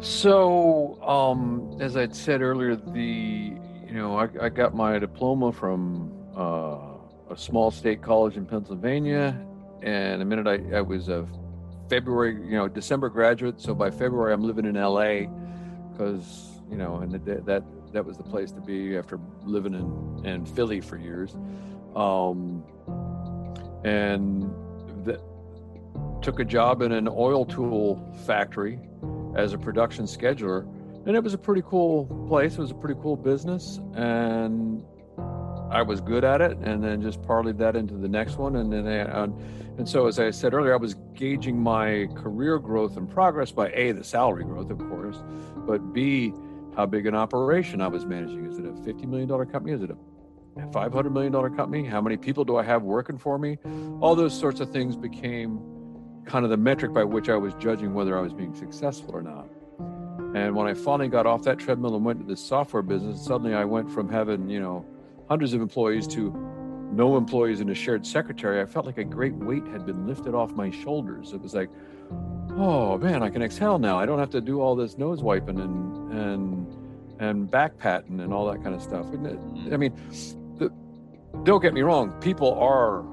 So, 0.00 0.98
um, 1.02 1.76
as 1.78 1.94
I'd 1.94 2.16
said 2.16 2.40
earlier, 2.40 2.74
the 2.74 3.54
you 3.86 3.92
know 3.92 4.16
I, 4.16 4.28
I 4.40 4.48
got 4.48 4.74
my 4.74 4.98
diploma 4.98 5.52
from 5.52 6.10
uh, 6.34 7.32
a 7.32 7.36
small 7.36 7.70
state 7.70 8.00
college 8.00 8.38
in 8.38 8.46
Pennsylvania, 8.46 9.38
and 9.82 10.22
the 10.22 10.24
minute 10.24 10.46
I, 10.46 10.78
I 10.78 10.80
was 10.80 11.10
a 11.10 11.28
February, 11.90 12.32
you 12.32 12.56
know, 12.56 12.66
December 12.66 13.10
graduate. 13.10 13.60
So 13.60 13.74
by 13.74 13.90
February, 13.90 14.32
I'm 14.32 14.42
living 14.42 14.64
in 14.64 14.74
LA 14.74 15.26
because 15.92 16.62
you 16.70 16.78
know, 16.78 16.96
and 17.00 17.12
the, 17.12 17.42
that 17.42 17.62
that 17.92 18.02
was 18.02 18.16
the 18.16 18.22
place 18.22 18.52
to 18.52 18.60
be 18.62 18.96
after 18.96 19.20
living 19.44 19.74
in 19.74 20.26
in 20.26 20.46
Philly 20.46 20.80
for 20.80 20.96
years. 20.96 21.36
Um, 21.94 22.64
and 23.84 24.50
that 25.04 25.20
took 26.22 26.40
a 26.40 26.44
job 26.44 26.80
in 26.80 26.92
an 26.92 27.06
oil 27.06 27.44
tool 27.44 28.02
factory 28.24 28.78
as 29.34 29.52
a 29.52 29.58
production 29.58 30.04
scheduler. 30.04 30.66
And 31.06 31.16
it 31.16 31.24
was 31.24 31.34
a 31.34 31.38
pretty 31.38 31.62
cool 31.62 32.06
place. 32.28 32.54
It 32.54 32.60
was 32.60 32.70
a 32.70 32.74
pretty 32.74 33.00
cool 33.00 33.16
business. 33.16 33.80
And 33.94 34.82
i 35.70 35.82
was 35.82 36.00
good 36.00 36.24
at 36.24 36.40
it 36.40 36.58
and 36.58 36.82
then 36.82 37.00
just 37.00 37.22
parlayed 37.22 37.56
that 37.56 37.76
into 37.76 37.94
the 37.94 38.08
next 38.08 38.38
one. 38.38 38.56
And 38.56 38.72
then 38.72 38.86
and, 38.86 39.32
and 39.78 39.88
so 39.88 40.08
as 40.08 40.18
i 40.18 40.30
said 40.30 40.52
earlier 40.52 40.72
i 40.74 40.76
was 40.76 40.96
gauging 41.14 41.62
my 41.62 42.08
career 42.16 42.58
growth 42.58 42.96
and 42.96 43.08
progress 43.08 43.52
by 43.52 43.70
a 43.70 43.92
the 43.92 44.02
salary 44.02 44.42
growth 44.42 44.70
of 44.70 44.78
course 44.78 45.22
but 45.66 45.92
b 45.92 46.34
how 46.76 46.86
big 46.86 47.06
an 47.06 47.14
operation 47.14 47.80
i 47.80 47.88
was 47.88 48.04
managing. 48.04 48.46
Is 48.46 48.58
it 48.58 48.66
a 48.66 48.74
50 48.84 49.06
million 49.06 49.28
dollar 49.28 49.46
company? 49.46 49.72
Is 49.74 49.82
it 49.82 49.90
a 49.90 49.96
$500 50.56 51.12
million 51.12 51.32
company? 51.32 51.84
How 51.84 52.00
many 52.00 52.16
people 52.16 52.44
do 52.44 52.56
I 52.56 52.62
have 52.62 52.82
working 52.82 53.18
for 53.18 53.38
me? 53.38 53.58
All 54.00 54.14
those 54.14 54.38
sorts 54.38 54.60
of 54.60 54.70
things 54.70 54.96
became 54.96 55.60
kind 56.30 56.44
of 56.44 56.50
the 56.50 56.56
metric 56.56 56.92
by 56.92 57.02
which 57.02 57.28
I 57.28 57.36
was 57.36 57.54
judging 57.54 57.92
whether 57.92 58.16
I 58.16 58.20
was 58.20 58.32
being 58.32 58.54
successful 58.54 59.10
or 59.12 59.20
not. 59.20 59.48
And 60.36 60.54
when 60.54 60.68
I 60.68 60.74
finally 60.74 61.08
got 61.08 61.26
off 61.26 61.42
that 61.42 61.58
treadmill 61.58 61.96
and 61.96 62.04
went 62.04 62.20
to 62.20 62.24
this 62.24 62.40
software 62.40 62.82
business, 62.82 63.24
suddenly 63.24 63.52
I 63.52 63.64
went 63.64 63.90
from 63.90 64.08
having, 64.08 64.48
you 64.48 64.60
know, 64.60 64.86
hundreds 65.28 65.54
of 65.54 65.60
employees 65.60 66.06
to 66.08 66.30
no 66.92 67.16
employees 67.16 67.60
and 67.60 67.68
a 67.70 67.74
shared 67.74 68.06
secretary. 68.06 68.60
I 68.60 68.66
felt 68.66 68.86
like 68.86 68.98
a 68.98 69.04
great 69.04 69.34
weight 69.34 69.66
had 69.66 69.84
been 69.84 70.06
lifted 70.06 70.34
off 70.34 70.52
my 70.52 70.70
shoulders. 70.70 71.32
It 71.32 71.40
was 71.40 71.52
like, 71.52 71.68
oh 72.50 72.96
man, 72.98 73.24
I 73.24 73.30
can 73.30 73.42
exhale 73.42 73.80
now. 73.80 73.98
I 73.98 74.06
don't 74.06 74.20
have 74.20 74.30
to 74.30 74.40
do 74.40 74.60
all 74.60 74.76
this 74.76 74.98
nose 74.98 75.24
wiping 75.24 75.58
and 75.58 76.12
and 76.12 76.76
and 77.18 77.50
back 77.50 77.76
patting 77.76 78.20
and 78.20 78.32
all 78.32 78.46
that 78.52 78.62
kind 78.62 78.74
of 78.74 78.82
stuff. 78.82 79.06
I 79.72 79.76
mean, 79.76 79.92
the, 80.58 80.72
don't 81.42 81.60
get 81.60 81.74
me 81.74 81.82
wrong, 81.82 82.12
people 82.20 82.54
are 82.54 83.04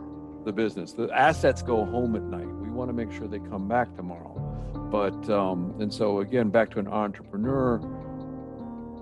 the 0.47 0.53
business. 0.53 0.93
The 0.93 1.09
assets 1.13 1.61
go 1.61 1.85
home 1.85 2.15
at 2.15 2.23
night. 2.23 2.47
We 2.47 2.69
want 2.69 2.89
to 2.89 2.93
make 2.93 3.11
sure 3.11 3.27
they 3.27 3.39
come 3.39 3.67
back 3.67 3.95
tomorrow. 3.95 4.33
But, 4.89 5.29
um, 5.29 5.75
and 5.79 5.93
so 5.93 6.21
again, 6.21 6.49
back 6.49 6.71
to 6.71 6.79
an 6.79 6.87
entrepreneur, 6.87 7.79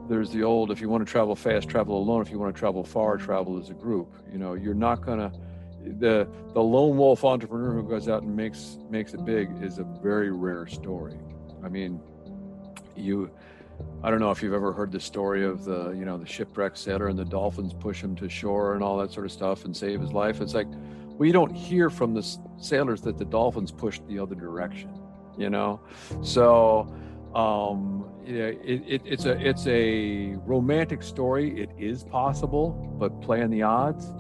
there's 0.09 0.31
the 0.31 0.43
old 0.43 0.71
if 0.71 0.81
you 0.81 0.89
want 0.89 1.05
to 1.05 1.11
travel 1.11 1.35
fast, 1.35 1.69
travel 1.69 1.97
alone. 1.97 2.21
If 2.21 2.31
you 2.31 2.39
want 2.39 2.53
to 2.53 2.59
travel 2.59 2.83
far, 2.83 3.17
travel 3.17 3.57
as 3.59 3.69
a 3.69 3.73
group. 3.73 4.13
You 4.31 4.39
know, 4.39 4.55
you're 4.55 4.73
not 4.73 5.05
going 5.05 5.19
to, 5.19 5.31
the 5.99 6.27
the 6.53 6.61
lone 6.61 6.97
wolf 6.97 7.23
entrepreneur 7.23 7.73
who 7.73 7.87
goes 7.87 8.09
out 8.09 8.23
and 8.23 8.35
makes 8.35 8.79
makes 8.89 9.13
it 9.13 9.23
big 9.23 9.49
is 9.61 9.77
a 9.77 9.83
very 9.83 10.31
rare 10.31 10.65
story. 10.65 11.19
I 11.63 11.69
mean, 11.69 12.01
you 12.95 13.29
I 14.03 14.09
don't 14.09 14.19
know 14.19 14.31
if 14.31 14.41
you've 14.41 14.53
ever 14.53 14.71
heard 14.73 14.91
the 14.91 14.99
story 14.99 15.45
of 15.45 15.65
the, 15.65 15.91
you 15.91 16.05
know, 16.05 16.17
the 16.17 16.25
shipwrecked 16.25 16.77
sailor 16.77 17.07
and 17.07 17.17
the 17.17 17.25
dolphins 17.25 17.73
push 17.73 18.01
him 18.01 18.15
to 18.17 18.29
shore 18.29 18.73
and 18.73 18.83
all 18.83 18.97
that 18.97 19.11
sort 19.11 19.25
of 19.25 19.31
stuff 19.31 19.65
and 19.65 19.75
save 19.75 19.99
his 20.01 20.11
life. 20.11 20.41
It's 20.41 20.53
like, 20.53 20.67
we 21.17 21.31
don't 21.31 21.53
hear 21.53 21.89
from 21.89 22.13
the 22.13 22.37
sailors 22.57 23.01
that 23.01 23.17
the 23.17 23.25
dolphins 23.25 23.71
pushed 23.71 24.05
the 24.07 24.19
other 24.19 24.35
direction, 24.35 24.89
you 25.37 25.49
know? 25.49 25.79
So, 26.21 26.93
um, 27.33 28.05
yeah, 28.25 28.45
it, 28.45 28.83
it, 28.87 29.01
it's 29.05 29.25
a 29.25 29.37
it's 29.47 29.67
a 29.67 30.35
romantic 30.45 31.03
story. 31.03 31.61
It 31.61 31.69
is 31.77 32.03
possible, 32.03 32.71
but 32.99 33.21
playing 33.21 33.51
the 33.51 33.61
odds, 33.61 34.11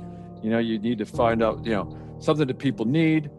you 0.43 0.49
know, 0.51 0.59
you 0.59 0.77
need 0.79 0.99
to 0.99 1.05
find 1.05 1.41
out, 1.41 1.65
you 1.65 1.71
know, 1.71 1.97
something 2.19 2.47
that 2.47 2.59
people 2.59 2.85
need, 2.85 3.31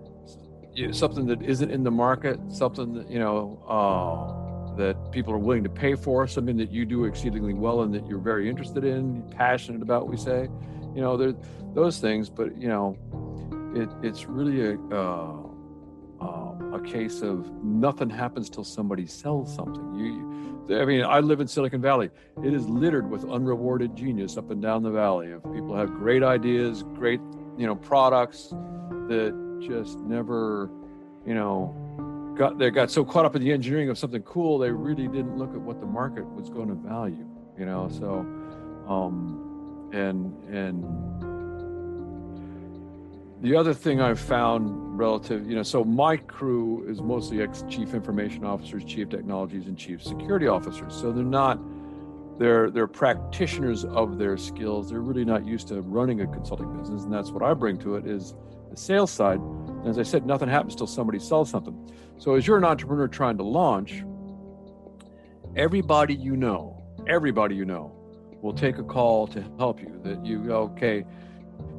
something 0.90 1.26
that 1.26 1.40
isn't 1.42 1.70
in 1.70 1.84
the 1.84 1.90
market, 1.90 2.40
something 2.48 2.94
that 2.94 3.10
you 3.10 3.18
know. 3.18 3.62
Uh, 3.68 4.42
that 4.76 5.10
people 5.10 5.32
are 5.32 5.38
willing 5.38 5.62
to 5.62 5.70
pay 5.70 5.94
for, 5.94 6.26
something 6.26 6.58
that 6.58 6.70
you 6.70 6.84
do 6.84 7.06
exceedingly 7.06 7.54
well 7.54 7.80
and 7.80 7.94
that 7.94 8.06
you're 8.06 8.18
very 8.18 8.46
interested 8.46 8.84
in, 8.84 9.22
passionate 9.30 9.80
about, 9.80 10.06
we 10.06 10.18
say, 10.18 10.50
you 10.94 11.00
know, 11.00 11.16
there 11.16 11.32
those 11.76 12.00
things. 12.00 12.28
But 12.28 12.56
you 12.56 12.66
know, 12.66 12.96
it, 13.82 13.90
it's 14.02 14.26
really 14.26 14.74
a 14.74 14.78
uh, 14.94 15.36
uh, 16.20 16.52
a 16.72 16.80
case 16.80 17.20
of 17.20 17.50
nothing 17.62 18.08
happens 18.08 18.48
till 18.48 18.64
somebody 18.64 19.06
sells 19.06 19.54
something. 19.54 19.94
You, 19.94 20.80
I 20.80 20.84
mean, 20.84 21.04
I 21.04 21.20
live 21.20 21.40
in 21.40 21.46
Silicon 21.46 21.82
Valley. 21.82 22.10
It 22.42 22.54
is 22.54 22.66
littered 22.66 23.10
with 23.10 23.24
unrewarded 23.24 23.94
genius 23.94 24.36
up 24.36 24.50
and 24.50 24.62
down 24.62 24.82
the 24.82 24.90
valley. 24.90 25.32
Of 25.32 25.42
people 25.52 25.76
have 25.76 25.92
great 25.92 26.22
ideas, 26.22 26.82
great 26.94 27.20
you 27.58 27.66
know 27.66 27.76
products 27.76 28.48
that 29.08 29.34
just 29.60 29.98
never, 30.00 30.70
you 31.26 31.34
know, 31.34 32.34
got 32.36 32.58
they 32.58 32.70
got 32.70 32.90
so 32.90 33.04
caught 33.04 33.24
up 33.24 33.36
in 33.36 33.42
the 33.42 33.52
engineering 33.52 33.88
of 33.88 33.98
something 33.98 34.22
cool 34.22 34.58
they 34.58 34.70
really 34.70 35.08
didn't 35.08 35.36
look 35.36 35.52
at 35.54 35.60
what 35.60 35.80
the 35.80 35.86
market 35.86 36.24
was 36.34 36.50
going 36.50 36.68
to 36.68 36.74
value 36.74 37.26
you 37.58 37.64
know 37.64 37.88
so 37.88 38.18
um 38.88 39.90
and 39.92 40.34
and 40.54 40.84
the 43.46 43.56
other 43.56 43.72
thing 43.72 44.00
i've 44.00 44.18
found 44.18 44.98
relative 44.98 45.48
you 45.48 45.54
know 45.54 45.62
so 45.62 45.84
my 45.84 46.16
crew 46.16 46.84
is 46.88 47.00
mostly 47.00 47.42
ex 47.42 47.64
chief 47.68 47.94
information 47.94 48.44
officers 48.44 48.84
chief 48.84 49.08
technologies 49.08 49.66
and 49.66 49.78
chief 49.78 50.02
security 50.02 50.46
officers 50.48 50.92
so 50.94 51.12
they're 51.12 51.24
not 51.24 51.58
they're 52.38 52.70
they're 52.70 52.86
practitioners 52.86 53.84
of 53.84 54.18
their 54.18 54.36
skills 54.36 54.90
they're 54.90 55.00
really 55.00 55.24
not 55.24 55.46
used 55.46 55.68
to 55.68 55.80
running 55.82 56.22
a 56.22 56.26
consulting 56.26 56.76
business 56.76 57.04
and 57.04 57.12
that's 57.12 57.30
what 57.30 57.42
i 57.42 57.54
bring 57.54 57.78
to 57.78 57.94
it 57.96 58.06
is 58.06 58.34
the 58.70 58.76
sales 58.76 59.10
side 59.10 59.40
as 59.86 60.00
I 60.00 60.02
said, 60.02 60.26
nothing 60.26 60.48
happens 60.48 60.74
till 60.74 60.88
somebody 60.88 61.20
sells 61.20 61.48
something. 61.48 61.90
So 62.18 62.34
as 62.34 62.46
you're 62.46 62.58
an 62.58 62.64
entrepreneur 62.64 63.06
trying 63.06 63.36
to 63.36 63.44
launch, 63.44 64.02
everybody 65.54 66.14
you 66.14 66.36
know, 66.36 66.82
everybody 67.06 67.54
you 67.54 67.64
know, 67.64 67.92
will 68.42 68.52
take 68.52 68.78
a 68.78 68.82
call 68.82 69.28
to 69.28 69.44
help 69.58 69.80
you. 69.80 70.00
That 70.02 70.26
you 70.26 70.50
okay, 70.52 71.04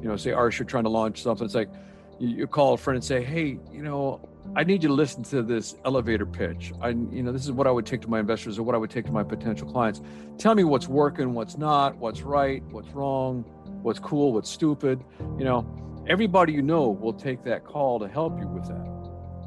you 0.02 0.08
know, 0.08 0.16
say 0.16 0.30
Arsh, 0.30 0.58
you're 0.58 0.66
trying 0.66 0.84
to 0.84 0.90
launch 0.90 1.22
something. 1.22 1.44
It's 1.44 1.54
like 1.54 1.70
you, 2.18 2.28
you 2.28 2.46
call 2.46 2.74
a 2.74 2.76
friend 2.76 2.96
and 2.96 3.04
say, 3.04 3.22
hey, 3.22 3.58
you 3.72 3.82
know, 3.82 4.20
I 4.56 4.64
need 4.64 4.82
you 4.82 4.88
to 4.88 4.94
listen 4.94 5.22
to 5.24 5.42
this 5.42 5.76
elevator 5.84 6.24
pitch. 6.26 6.72
I, 6.80 6.88
you 6.88 7.22
know, 7.22 7.32
this 7.32 7.44
is 7.44 7.52
what 7.52 7.66
I 7.66 7.70
would 7.70 7.84
take 7.86 8.00
to 8.02 8.08
my 8.08 8.20
investors 8.20 8.58
or 8.58 8.62
what 8.62 8.74
I 8.74 8.78
would 8.78 8.90
take 8.90 9.04
to 9.06 9.12
my 9.12 9.22
potential 9.22 9.70
clients. 9.70 10.00
Tell 10.38 10.54
me 10.54 10.64
what's 10.64 10.88
working, 10.88 11.34
what's 11.34 11.58
not, 11.58 11.96
what's 11.96 12.22
right, 12.22 12.62
what's 12.70 12.88
wrong, 12.90 13.42
what's 13.82 13.98
cool, 13.98 14.32
what's 14.32 14.48
stupid. 14.48 15.04
You 15.38 15.44
know, 15.44 15.78
Everybody 16.08 16.54
you 16.54 16.62
know 16.62 16.88
will 16.88 17.12
take 17.12 17.44
that 17.44 17.66
call 17.66 17.98
to 18.00 18.08
help 18.08 18.40
you 18.40 18.48
with 18.48 18.66
that. 18.68 18.88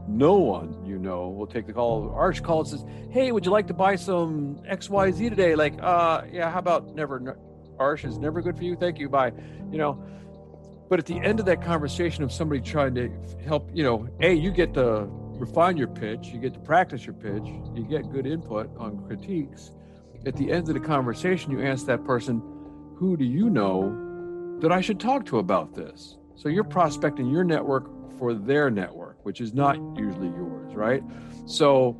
No 0.07 0.35
one 0.35 0.85
you 0.85 0.99
know 0.99 1.29
will 1.29 1.47
take 1.47 1.65
the 1.65 1.73
call. 1.73 2.09
Arsh 2.09 2.43
calls 2.43 2.69
says, 2.69 2.85
"Hey, 3.09 3.31
would 3.31 3.45
you 3.45 3.51
like 3.51 3.65
to 3.67 3.73
buy 3.73 3.95
some 3.95 4.61
X 4.67 4.87
Y 4.87 5.09
Z 5.09 5.29
today?" 5.29 5.55
Like, 5.55 5.73
uh, 5.81 6.21
yeah, 6.31 6.51
how 6.51 6.59
about 6.59 6.93
never? 6.93 7.35
Arsh 7.81 8.05
is 8.05 8.17
never 8.17 8.41
good 8.41 8.57
for 8.57 8.63
you. 8.63 8.75
Thank 8.75 8.99
you. 8.99 9.09
Bye. 9.09 9.31
You 9.71 9.77
know. 9.77 10.03
But 10.89 10.99
at 10.99 11.05
the 11.05 11.19
end 11.19 11.39
of 11.39 11.45
that 11.45 11.61
conversation 11.63 12.21
of 12.23 12.33
somebody 12.33 12.59
trying 12.59 12.95
to 12.95 13.09
help, 13.45 13.69
you 13.73 13.81
know, 13.81 14.09
a 14.19 14.33
you 14.33 14.51
get 14.51 14.73
to 14.73 15.07
refine 15.09 15.77
your 15.77 15.87
pitch, 15.87 16.27
you 16.27 16.39
get 16.39 16.53
to 16.53 16.59
practice 16.59 17.05
your 17.05 17.15
pitch, 17.15 17.45
you 17.73 17.85
get 17.89 18.11
good 18.11 18.27
input 18.27 18.69
on 18.77 19.01
critiques. 19.05 19.71
At 20.25 20.35
the 20.35 20.51
end 20.51 20.67
of 20.67 20.73
the 20.73 20.81
conversation, 20.81 21.51
you 21.51 21.65
ask 21.65 21.85
that 21.85 22.03
person, 22.03 22.41
"Who 22.97 23.15
do 23.17 23.23
you 23.23 23.49
know 23.49 24.57
that 24.59 24.71
I 24.71 24.81
should 24.81 24.99
talk 24.99 25.25
to 25.27 25.39
about 25.39 25.73
this?" 25.73 26.17
So 26.35 26.49
you're 26.49 26.63
prospecting 26.63 27.27
your 27.29 27.43
network 27.43 27.89
for 28.19 28.33
their 28.33 28.69
network, 28.69 29.25
which 29.25 29.41
is 29.41 29.53
not 29.53 29.77
usually 29.97 30.27
yours, 30.27 30.75
right? 30.75 31.03
So 31.45 31.93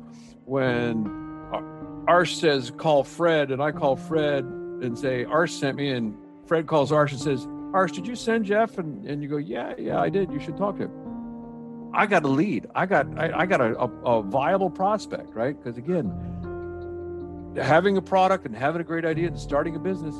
when 0.44 1.06
uh, 1.52 1.60
Arsh 2.06 2.38
says, 2.38 2.70
call 2.76 3.04
Fred, 3.04 3.50
and 3.50 3.62
I 3.62 3.72
call 3.72 3.96
Fred 3.96 4.44
and 4.82 4.98
say, 4.98 5.24
Arsh 5.24 5.58
sent 5.58 5.76
me, 5.76 5.90
and 5.90 6.14
Fred 6.46 6.66
calls 6.66 6.90
Arsh 6.90 7.12
and 7.12 7.20
says, 7.20 7.46
Arsh, 7.72 7.92
did 7.92 8.06
you 8.06 8.16
send 8.16 8.44
Jeff? 8.44 8.78
And, 8.78 9.04
and 9.06 9.22
you 9.22 9.28
go, 9.28 9.38
yeah, 9.38 9.74
yeah, 9.78 10.00
I 10.00 10.08
did. 10.08 10.30
You 10.30 10.40
should 10.40 10.56
talk 10.56 10.76
to 10.76 10.84
him. 10.84 11.90
I 11.94 12.06
got 12.06 12.24
a 12.24 12.28
lead. 12.28 12.66
I 12.74 12.86
got 12.86 13.06
I, 13.18 13.40
I 13.40 13.46
got 13.46 13.60
a, 13.60 13.78
a, 13.78 13.86
a 14.18 14.22
viable 14.22 14.70
prospect, 14.70 15.34
right? 15.34 15.56
Because 15.56 15.76
again, 15.76 16.10
having 17.56 17.96
a 17.96 18.02
product 18.02 18.46
and 18.46 18.56
having 18.56 18.80
a 18.80 18.84
great 18.84 19.04
idea 19.04 19.28
and 19.28 19.38
starting 19.38 19.76
a 19.76 19.78
business, 19.78 20.14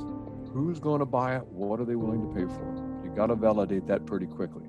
who's 0.53 0.79
going 0.79 0.99
to 1.01 1.07
buy 1.07 1.37
it? 1.37 1.47
What 1.47 1.81
are 1.81 1.85
they 1.85 1.97
willing 1.97 2.29
to 2.29 2.35
pay 2.35 2.45
for? 2.45 3.01
You 3.05 3.11
got 3.17 3.29
to 3.29 3.35
validate 3.35 3.87
that 3.87 4.05
pretty 4.07 4.27
quickly. 4.27 4.67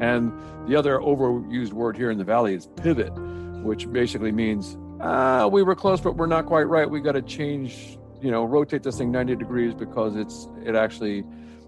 And 0.00 0.32
the 0.66 0.76
other 0.76 0.98
overused 0.98 1.72
word 1.72 1.96
here 1.96 2.10
in 2.10 2.18
the 2.18 2.24
Valley 2.24 2.54
is 2.54 2.66
pivot, 2.76 3.12
which 3.62 3.90
basically 3.90 4.32
means, 4.32 4.76
ah, 5.00 5.46
we 5.46 5.62
were 5.62 5.76
close, 5.76 6.00
but 6.00 6.16
we're 6.16 6.26
not 6.26 6.46
quite 6.46 6.64
right. 6.64 6.88
We 6.88 7.00
got 7.00 7.12
to 7.12 7.22
change, 7.22 7.96
you 8.22 8.30
know, 8.30 8.44
rotate 8.44 8.82
this 8.82 8.98
thing 8.98 9.10
90 9.10 9.36
degrees 9.36 9.74
because 9.74 10.16
it's, 10.16 10.48
it 10.64 10.74
actually 10.74 11.24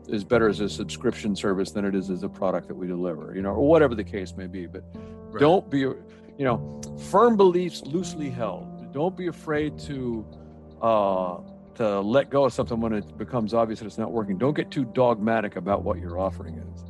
is 0.09 0.25
better 0.25 0.49
as 0.49 0.61
a 0.61 0.69
subscription 0.69 1.35
service 1.35 1.73
than 1.73 1.85
it 1.85 1.95
is 1.95 2.11
as 2.11 2.23
a 2.23 2.29
product 2.29 2.69
that 2.69 2.75
we 2.75 2.87
deliver, 2.87 3.35
you 3.35 3.43
know, 3.43 3.51
or 3.51 3.69
whatever 3.69 3.95
the 3.95 4.05
case 4.05 4.35
may 4.37 4.47
be. 4.47 4.67
But 4.67 4.85
right. 4.95 5.41
don't 5.41 5.69
be, 5.71 5.81
you 5.81 5.97
know, 6.39 6.81
firm 7.11 7.37
beliefs 7.37 7.83
loosely 7.83 8.31
held 8.31 8.77
don't 8.97 9.15
be 9.15 9.27
afraid 9.27 9.79
to 9.79 10.25
uh, 10.81 11.37
to 11.75 12.01
let 12.01 12.31
go 12.31 12.47
of 12.47 12.53
something 12.55 12.81
when 12.81 12.95
it 12.95 13.19
becomes 13.19 13.53
obvious 13.53 13.81
that 13.81 13.85
it's 13.85 13.99
not 13.99 14.11
working. 14.11 14.39
Don't 14.39 14.57
get 14.57 14.71
too 14.71 14.87
dogmatic 14.87 15.57
about 15.57 15.83
what 15.83 15.99
your 15.99 16.19
offering 16.19 16.55
is. 16.57 16.85